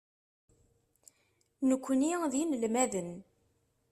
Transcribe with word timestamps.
Nekkni 1.69 2.11
d 2.31 2.33
inelmaden. 2.41 3.11